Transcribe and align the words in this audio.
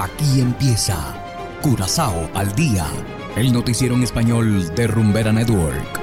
Aquí 0.00 0.40
empieza 0.40 0.96
Curazao 1.60 2.30
al 2.32 2.54
día, 2.54 2.86
el 3.34 3.52
noticiero 3.52 3.96
en 3.96 4.04
español 4.04 4.72
de 4.76 4.86
Rumbera 4.86 5.32
Network. 5.32 6.00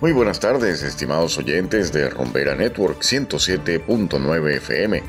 Muy 0.00 0.12
buenas 0.12 0.40
tardes, 0.40 0.82
estimados 0.82 1.36
oyentes 1.36 1.92
de 1.92 2.08
Rumbera 2.08 2.54
Network 2.54 3.02
107.9 3.02 4.56
FM. 4.56 5.02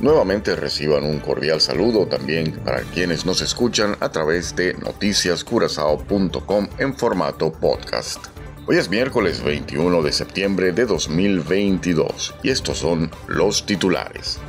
Nuevamente 0.00 0.56
reciban 0.56 1.04
un 1.04 1.20
cordial 1.20 1.60
saludo 1.60 2.06
también 2.06 2.52
para 2.64 2.80
quienes 2.84 3.26
nos 3.26 3.42
escuchan 3.42 3.98
a 4.00 4.08
través 4.08 4.56
de 4.56 4.72
noticiascurazao.com 4.72 6.68
en 6.78 6.96
formato 6.96 7.52
podcast. 7.52 8.37
Hoy 8.70 8.76
es 8.76 8.90
miércoles 8.90 9.42
21 9.42 10.02
de 10.02 10.12
septiembre 10.12 10.72
de 10.72 10.84
2022 10.84 12.34
y 12.42 12.50
estos 12.50 12.76
son 12.76 13.10
los 13.26 13.64
titulares. 13.64 14.40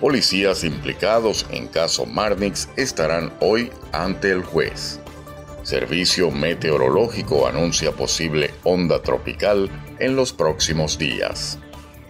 Policías 0.00 0.64
implicados 0.64 1.46
en 1.50 1.68
caso 1.68 2.04
Marnix 2.04 2.68
estarán 2.74 3.32
hoy 3.38 3.70
ante 3.92 4.32
el 4.32 4.42
juez. 4.42 4.98
Servicio 5.62 6.32
Meteorológico 6.32 7.46
anuncia 7.46 7.92
posible 7.92 8.50
onda 8.64 9.02
tropical 9.02 9.70
en 10.00 10.16
los 10.16 10.32
próximos 10.32 10.98
días. 10.98 11.60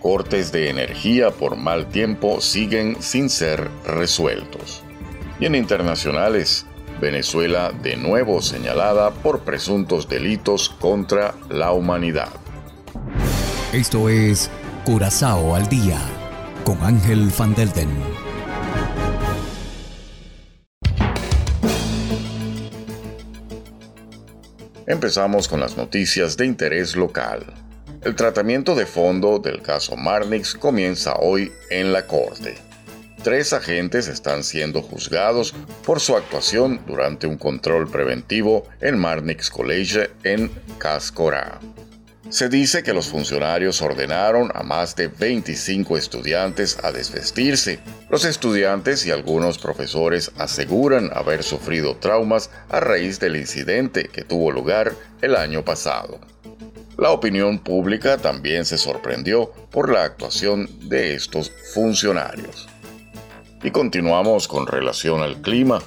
Cortes 0.01 0.51
de 0.51 0.71
energía 0.71 1.31
por 1.31 1.57
mal 1.57 1.91
tiempo 1.91 2.41
siguen 2.41 3.03
sin 3.03 3.29
ser 3.29 3.69
resueltos. 3.85 4.83
Y 5.41 5.45
en 5.45 5.57
internacionales, 5.57 6.65
Venezuela 7.01 7.73
de 7.73 7.97
nuevo 7.97 8.43
señalada 8.43 9.11
por 9.11 9.41
presuntos 9.41 10.09
delitos 10.09 10.69
contra 10.69 11.35
la 11.49 11.73
humanidad. 11.73 12.29
Esto 13.73 14.09
es 14.09 14.51
Curazao 14.85 15.55
al 15.55 15.69
Día 15.69 15.99
con 16.65 16.83
Ángel 16.83 17.31
Van 17.39 17.55
Delden. 17.55 17.89
Empezamos 24.87 25.49
con 25.49 25.61
las 25.61 25.77
noticias 25.77 26.37
de 26.37 26.47
interés 26.47 26.97
local. 26.97 27.47
El 28.03 28.17
tratamiento 28.17 28.75
de 28.75 28.87
fondo 28.87 29.39
del 29.39 29.61
caso 29.61 29.97
Marnix 29.97 30.55
comienza 30.55 31.15
hoy 31.17 31.53
en 31.71 31.93
la 31.93 32.07
Corte 32.07 32.68
tres 33.23 33.53
agentes 33.53 34.09
están 34.09 34.45
siendo 34.45 34.83
juzgados 34.83 35.55
por 35.85 36.01
su 36.01 36.17
actuación 36.17 36.81
durante 36.87 37.27
un 37.27 37.37
control 37.37 37.91
preventivo 37.91 38.69
en 38.81 38.99
Marnix 38.99 39.51
College 39.51 40.11
en 40.25 40.51
Cascorá. 40.79 41.61
Se 42.31 42.51
dice 42.51 42.83
que 42.83 42.93
los 42.93 43.09
funcionarios 43.09 43.81
ordenaron 43.81 44.51
a 44.55 44.63
más 44.63 44.95
de 44.95 45.09
25 45.09 45.97
estudiantes 45.97 46.77
a 46.83 46.93
desvestirse. 46.93 47.79
Los 48.11 48.27
estudiantes 48.27 49.07
y 49.07 49.11
algunos 49.11 49.57
profesores 49.57 50.31
aseguran 50.37 51.11
haber 51.15 51.43
sufrido 51.43 51.97
traumas 51.97 52.51
a 52.69 52.81
raíz 52.81 53.19
del 53.19 53.37
incidente 53.37 54.11
que 54.13 54.25
tuvo 54.25 54.53
lugar 54.53 54.93
el 55.23 55.37
año 55.37 55.65
pasado. 55.65 56.21
La 56.99 57.13
opinión 57.13 57.61
pública 57.61 58.19
también 58.19 58.67
se 58.67 58.77
sorprendió 58.77 59.51
por 59.71 59.91
la 59.91 60.05
actuación 60.05 60.69
de 60.89 61.15
estos 61.15 61.51
funcionarios. 61.73 62.69
Y 63.63 63.73
continuamos 63.73 64.47
con 64.47 64.67
relación 64.67 65.21
al 65.21 65.41
clima. 65.41 65.81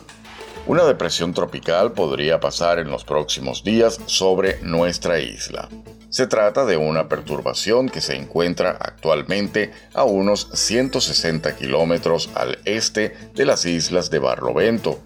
Una 0.67 0.83
depresión 0.83 1.33
tropical 1.33 1.93
podría 1.93 2.39
pasar 2.39 2.79
en 2.79 2.91
los 2.91 3.05
próximos 3.05 3.63
días 3.63 3.99
sobre 4.07 4.61
nuestra 4.61 5.19
isla. 5.19 5.69
Se 6.09 6.27
trata 6.27 6.65
de 6.65 6.75
una 6.75 7.07
perturbación 7.07 7.87
que 7.87 8.01
se 8.01 8.15
encuentra 8.15 8.71
actualmente 8.71 9.71
a 9.93 10.03
unos 10.03 10.49
160 10.53 11.55
kilómetros 11.55 12.29
al 12.35 12.59
este 12.65 13.15
de 13.33 13.45
las 13.45 13.65
islas 13.65 14.09
de 14.09 14.19
Barlovento. 14.19 14.99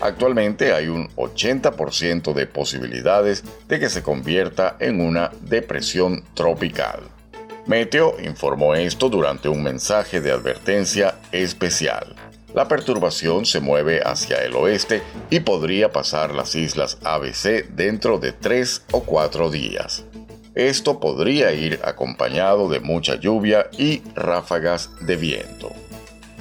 Actualmente 0.00 0.72
hay 0.72 0.88
un 0.88 1.08
80% 1.14 2.32
de 2.34 2.46
posibilidades 2.46 3.44
de 3.68 3.78
que 3.78 3.88
se 3.88 4.02
convierta 4.02 4.76
en 4.80 5.00
una 5.00 5.30
depresión 5.42 6.24
tropical. 6.34 7.17
Meteo 7.68 8.16
informó 8.24 8.74
esto 8.74 9.10
durante 9.10 9.50
un 9.50 9.62
mensaje 9.62 10.22
de 10.22 10.32
advertencia 10.32 11.16
especial. 11.32 12.16
La 12.54 12.66
perturbación 12.66 13.44
se 13.44 13.60
mueve 13.60 14.00
hacia 14.02 14.42
el 14.42 14.54
oeste 14.54 15.02
y 15.28 15.40
podría 15.40 15.92
pasar 15.92 16.34
las 16.34 16.54
islas 16.54 16.96
ABC 17.04 17.68
dentro 17.68 18.18
de 18.18 18.32
tres 18.32 18.86
o 18.90 19.02
cuatro 19.02 19.50
días. 19.50 20.06
Esto 20.54 20.98
podría 20.98 21.52
ir 21.52 21.78
acompañado 21.84 22.70
de 22.70 22.80
mucha 22.80 23.16
lluvia 23.16 23.68
y 23.76 24.02
ráfagas 24.14 24.88
de 25.02 25.16
viento. 25.16 25.70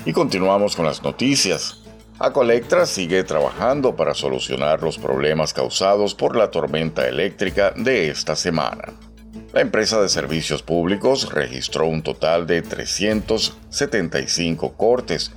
Y 0.05 0.13
continuamos 0.13 0.77
con 0.77 0.85
las 0.85 1.03
noticias. 1.03 1.83
Acolectra 2.19 2.85
sigue 2.85 3.25
trabajando 3.25 3.97
para 3.97 4.13
solucionar 4.13 4.81
los 4.81 4.97
problemas 4.97 5.53
causados 5.53 6.15
por 6.15 6.37
la 6.37 6.49
tormenta 6.51 7.05
eléctrica 7.05 7.73
de 7.75 8.09
esta 8.09 8.37
semana. 8.37 8.93
La 9.53 9.61
empresa 9.61 10.01
de 10.01 10.09
servicios 10.09 10.61
públicos 10.61 11.33
registró 11.33 11.87
un 11.87 12.03
total 12.03 12.45
de 12.45 12.61
375 12.61 14.73
cortes. 14.73 15.31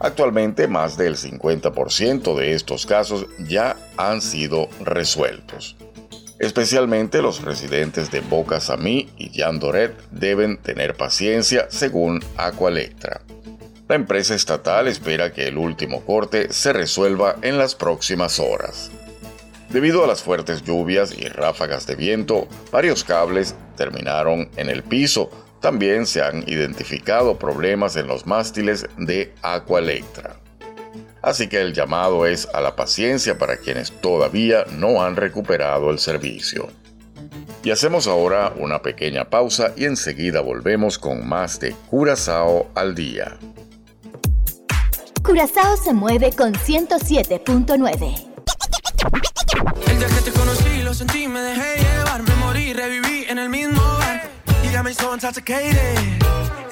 Actualmente 0.00 0.68
más 0.68 0.96
del 0.96 1.16
50% 1.16 2.36
de 2.36 2.54
estos 2.54 2.86
casos 2.86 3.26
ya 3.38 3.76
han 3.96 4.22
sido 4.22 4.68
resueltos. 4.80 5.76
Especialmente 6.38 7.20
los 7.20 7.42
residentes 7.42 8.12
de 8.12 8.20
Boca 8.20 8.60
Samí 8.60 9.08
y 9.16 9.30
Yandoret 9.30 9.92
deben 10.12 10.58
tener 10.58 10.96
paciencia 10.96 11.66
según 11.68 12.22
Aqualectra. 12.36 13.22
La 13.88 13.96
empresa 13.96 14.34
estatal 14.34 14.86
espera 14.86 15.32
que 15.32 15.48
el 15.48 15.58
último 15.58 16.04
corte 16.04 16.52
se 16.52 16.72
resuelva 16.72 17.36
en 17.42 17.58
las 17.58 17.74
próximas 17.74 18.38
horas. 18.38 18.92
Debido 19.70 20.02
a 20.02 20.06
las 20.06 20.22
fuertes 20.22 20.62
lluvias 20.62 21.12
y 21.16 21.28
ráfagas 21.28 21.86
de 21.86 21.94
viento, 21.94 22.48
varios 22.72 23.04
cables 23.04 23.54
terminaron 23.76 24.48
en 24.56 24.70
el 24.70 24.82
piso. 24.82 25.28
También 25.60 26.06
se 26.06 26.22
han 26.22 26.48
identificado 26.48 27.38
problemas 27.38 27.96
en 27.96 28.06
los 28.06 28.26
mástiles 28.26 28.86
de 28.96 29.34
Aqualectra. 29.42 30.36
Así 31.20 31.48
que 31.48 31.60
el 31.60 31.74
llamado 31.74 32.24
es 32.24 32.48
a 32.54 32.62
la 32.62 32.76
paciencia 32.76 33.36
para 33.36 33.58
quienes 33.58 33.92
todavía 34.00 34.64
no 34.78 35.02
han 35.02 35.16
recuperado 35.16 35.90
el 35.90 35.98
servicio. 35.98 36.68
Y 37.62 37.70
hacemos 37.70 38.06
ahora 38.06 38.54
una 38.56 38.80
pequeña 38.80 39.28
pausa 39.28 39.72
y 39.76 39.84
enseguida 39.84 40.40
volvemos 40.40 40.98
con 40.98 41.28
más 41.28 41.60
de 41.60 41.74
Curazao 41.90 42.70
al 42.74 42.94
día. 42.94 43.36
Curazao 45.22 45.76
se 45.76 45.92
mueve 45.92 46.30
con 46.32 46.54
107.9. 46.54 48.27
sentí, 50.98 51.28
me 51.28 51.40
dejé 51.40 51.76
llevar, 51.76 52.22
me 52.24 52.34
morí, 52.36 52.72
reviví 52.72 53.24
en 53.28 53.38
el 53.38 53.48
mismo 53.48 53.80
bar. 53.98 54.20
You 54.64 54.72
got 54.72 54.84
me 54.84 54.92
so 54.92 55.14
intoxicated. 55.14 55.96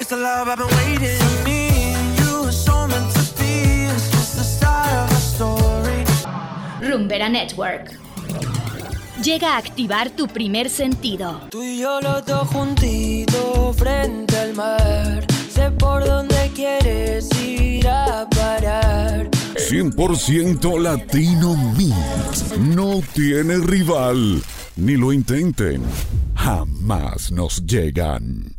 It's 0.01 0.09
the 0.09 0.17
love 0.17 0.49
I've 0.49 0.57
been 0.57 0.67
waiting. 0.79 1.17
For 1.17 1.43
me, 1.45 1.95
you 2.17 2.43
were 2.43 2.51
so 2.51 2.87
meant 2.87 3.09
to 3.13 3.21
be. 3.39 3.85
It's 3.85 4.11
just 4.11 4.35
the 4.35 4.43
start 4.43 4.91
of 4.91 5.11
a 5.11 5.21
story. 5.21 6.03
Rumbera 6.81 7.29
Network. 7.29 7.93
Llega 9.23 9.55
a 9.55 9.57
activar 9.59 10.09
tu 10.09 10.27
primer 10.27 10.69
sentido. 10.69 11.47
Tú 11.49 11.63
y 11.63 11.79
yo 11.79 12.01
los 12.01 12.25
dos 12.25 12.49
juntitos 12.49 13.77
frente 13.77 14.37
al 14.37 14.53
mar. 14.53 15.25
Sé 15.49 15.71
por 15.71 16.05
dónde 16.05 16.51
quieres 16.53 17.29
ir 17.39 17.87
a 17.87 18.27
parar. 18.29 19.36
100% 19.57 20.79
Latino 20.79 21.55
Mix. 21.75 22.57
No 22.59 23.01
tiene 23.13 23.57
rival. 23.57 24.41
Ni 24.75 24.95
lo 24.95 25.11
intenten. 25.11 25.81
Jamás 26.35 27.31
nos 27.31 27.65
llegan. 27.65 28.55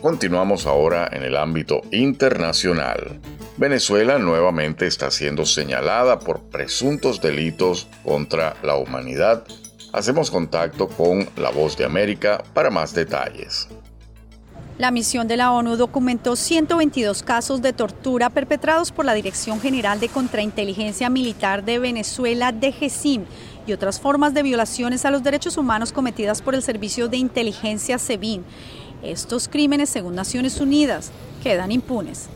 Continuamos 0.00 0.66
ahora 0.66 1.10
en 1.12 1.24
el 1.24 1.36
ámbito 1.36 1.82
internacional. 1.90 3.20
Venezuela 3.58 4.18
nuevamente 4.18 4.86
está 4.86 5.10
siendo 5.10 5.44
señalada 5.44 6.20
por 6.20 6.40
presuntos 6.44 7.20
delitos 7.20 7.88
contra 8.02 8.56
la 8.62 8.76
humanidad. 8.76 9.44
Hacemos 9.92 10.30
contacto 10.30 10.88
con 10.88 11.28
La 11.36 11.50
Voz 11.50 11.76
de 11.76 11.84
América 11.84 12.42
para 12.54 12.70
más 12.70 12.94
detalles. 12.94 13.68
La 14.80 14.90
misión 14.90 15.28
de 15.28 15.36
la 15.36 15.52
ONU 15.52 15.76
documentó 15.76 16.36
122 16.36 17.22
casos 17.22 17.60
de 17.60 17.74
tortura 17.74 18.30
perpetrados 18.30 18.92
por 18.92 19.04
la 19.04 19.12
Dirección 19.12 19.60
General 19.60 20.00
de 20.00 20.08
Contrainteligencia 20.08 21.10
Militar 21.10 21.66
de 21.66 21.78
Venezuela, 21.78 22.50
DGCIM, 22.50 23.26
y 23.66 23.74
otras 23.74 24.00
formas 24.00 24.32
de 24.32 24.42
violaciones 24.42 25.04
a 25.04 25.10
los 25.10 25.22
derechos 25.22 25.58
humanos 25.58 25.92
cometidas 25.92 26.40
por 26.40 26.54
el 26.54 26.62
Servicio 26.62 27.08
de 27.08 27.18
Inteligencia 27.18 27.98
SEBIN. 27.98 28.42
Estos 29.02 29.48
crímenes, 29.48 29.90
según 29.90 30.14
Naciones 30.14 30.58
Unidas, 30.62 31.12
quedan 31.42 31.72
impunes. 31.72 32.30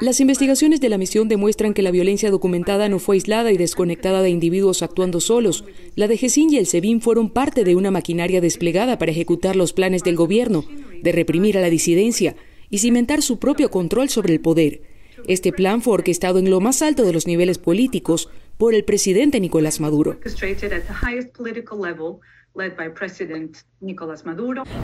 Las 0.00 0.20
investigaciones 0.20 0.80
de 0.80 0.88
la 0.88 0.96
misión 0.96 1.28
demuestran 1.28 1.74
que 1.74 1.82
la 1.82 1.90
violencia 1.90 2.30
documentada 2.30 2.88
no 2.88 3.00
fue 3.00 3.16
aislada 3.16 3.50
y 3.50 3.56
desconectada 3.56 4.22
de 4.22 4.30
individuos 4.30 4.82
actuando 4.82 5.20
solos. 5.20 5.64
La 5.96 6.06
de 6.06 6.16
GESIN 6.16 6.52
y 6.52 6.58
el 6.58 6.66
SEBIN 6.66 7.00
fueron 7.00 7.30
parte 7.30 7.64
de 7.64 7.74
una 7.74 7.90
maquinaria 7.90 8.40
desplegada 8.40 8.96
para 8.96 9.10
ejecutar 9.10 9.56
los 9.56 9.72
planes 9.72 10.04
del 10.04 10.14
gobierno, 10.14 10.64
de 11.02 11.10
reprimir 11.10 11.58
a 11.58 11.60
la 11.60 11.68
disidencia 11.68 12.36
y 12.70 12.78
cimentar 12.78 13.22
su 13.22 13.40
propio 13.40 13.70
control 13.70 14.08
sobre 14.08 14.34
el 14.34 14.40
poder. 14.40 14.82
Este 15.26 15.52
plan 15.52 15.82
fue 15.82 15.94
orquestado 15.94 16.38
en 16.38 16.50
lo 16.50 16.60
más 16.60 16.80
alto 16.80 17.02
de 17.04 17.12
los 17.12 17.26
niveles 17.26 17.58
políticos 17.58 18.30
por 18.56 18.72
el 18.72 18.84
presidente 18.84 19.40
Nicolás 19.40 19.80
Maduro. 19.80 20.16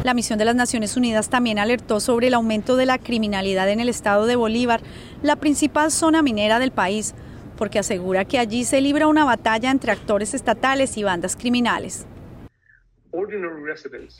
La 0.05 0.15
misión 0.15 0.39
de 0.39 0.45
las 0.45 0.55
Naciones 0.55 0.97
Unidas 0.97 1.29
también 1.29 1.59
alertó 1.59 2.01
sobre 2.01 2.29
el 2.29 2.35
aumento 2.35 2.77
de 2.77 2.87
la 2.87 2.99
criminalidad 2.99 3.69
en 3.69 3.81
el 3.81 3.89
estado 3.89 4.27
de 4.27 4.37
Bolívar, 4.37 4.81
la 5.23 5.37
principal 5.37 5.91
zona 5.91 6.23
minera 6.23 6.59
del 6.59 6.71
país, 6.71 7.15
porque 7.57 7.79
asegura 7.79 8.25
que 8.25 8.39
allí 8.39 8.65
se 8.65 8.81
libra 8.81 9.07
una 9.07 9.25
batalla 9.25 9.71
entre 9.71 9.93
actores 9.93 10.35
estatales 10.35 10.97
y 10.97 11.03
bandas 11.03 11.37
criminales. 11.37 12.07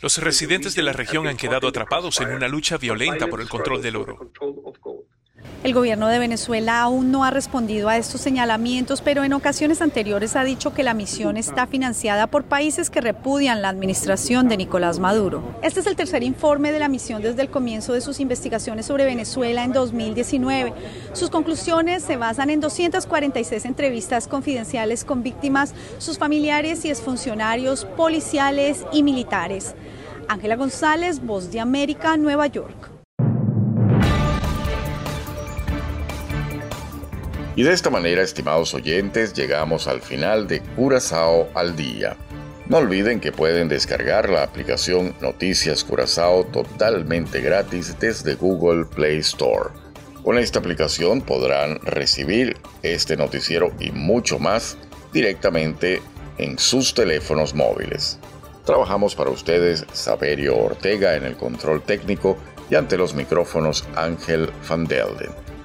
Los 0.03 0.19
residentes 0.19 0.75
de 0.75 0.83
la 0.83 0.93
región 0.93 1.27
han 1.27 1.37
quedado 1.37 1.67
atrapados 1.67 2.21
en 2.21 2.33
una 2.33 2.47
lucha 2.47 2.79
violenta 2.79 3.27
por 3.27 3.41
el 3.41 3.49
control 3.49 3.83
del 3.83 3.97
oro. 3.97 4.31
El 5.65 5.73
gobierno 5.73 6.09
de 6.09 6.19
Venezuela 6.19 6.83
aún 6.83 7.11
no 7.11 7.25
ha 7.25 7.31
respondido 7.31 7.89
a 7.89 7.97
estos 7.97 8.21
señalamientos, 8.21 9.01
pero 9.01 9.25
en 9.25 9.33
ocasiones 9.33 9.81
anteriores 9.81 10.37
ha 10.37 10.45
dicho 10.45 10.75
que 10.75 10.83
la 10.83 10.93
misión 10.93 11.39
está 11.39 11.67
financiada 11.67 12.27
por 12.27 12.45
países 12.45 12.91
que 12.91 13.01
repudian 13.01 13.63
la 13.63 13.71
administración 13.71 14.51
de 14.51 14.59
Nicolás 14.59 14.99
Maduro. 14.99 15.43
Este 15.63 15.81
es 15.81 15.87
el 15.87 15.97
tercer 15.97 16.23
informe 16.23 16.71
de 16.71 16.81
la 16.81 16.89
misión 16.89 17.23
desde 17.23 17.41
el 17.41 17.49
comienzo 17.49 17.95
de 17.95 18.03
sus 18.03 18.21
investigaciones 18.21 18.85
sobre 18.85 19.07
Venezuela 19.07 19.65
en 19.65 19.73
2019. 19.73 20.75
Sus 21.15 21.31
conclusiones 21.31 22.03
se 22.03 22.19
basan 22.19 22.51
en 22.51 22.61
246 22.61 23.65
entrevistas 23.65 24.29
confidenciales 24.29 25.03
con 25.03 25.23
víctimas, 25.23 25.73
sus 25.97 26.19
familiares 26.19 26.85
y 26.85 26.91
exfuncionarios 26.91 27.87
policiales 27.87 28.85
y 28.93 29.03
militares. 29.03 29.75
Ángela 30.29 30.57
González, 30.57 31.25
Voz 31.25 31.51
de 31.51 31.61
América, 31.61 32.19
Nueva 32.19 32.49
York. 32.49 32.94
Y 37.57 37.63
de 37.63 37.73
esta 37.73 37.89
manera, 37.89 38.23
estimados 38.23 38.75
oyentes, 38.75 39.33
llegamos 39.33 39.87
al 39.87 40.01
final 40.01 40.49
de 40.49 40.61
Curazao 40.61 41.49
al 41.55 41.77
día. 41.77 42.17
No 42.67 42.79
olviden 42.79 43.21
que 43.21 43.31
pueden 43.31 43.69
descargar 43.69 44.29
la 44.29 44.43
aplicación 44.43 45.15
Noticias 45.21 45.85
Curazao 45.85 46.45
totalmente 46.45 47.41
gratis 47.41 47.97
desde 48.01 48.35
Google 48.35 48.87
Play 48.87 49.19
Store. 49.19 49.71
Con 50.25 50.39
esta 50.39 50.59
aplicación 50.59 51.21
podrán 51.21 51.79
recibir 51.83 52.57
este 52.83 53.17
noticiero 53.17 53.71
y 53.79 53.93
mucho 53.93 54.39
más 54.39 54.77
directamente 55.13 56.03
en 56.39 56.59
sus 56.59 56.95
teléfonos 56.95 57.55
móviles. 57.55 58.19
Trabajamos 58.65 59.15
para 59.15 59.31
ustedes 59.31 59.85
Saberio 59.93 60.57
Ortega 60.57 61.15
en 61.15 61.25
el 61.25 61.37
control 61.37 61.83
técnico 61.83 62.37
y 62.71 62.75
ante 62.75 62.97
los 62.97 63.15
micrófonos 63.15 63.87
Ángel 63.95 64.51
Van 64.69 64.87
Delden. 64.87 65.54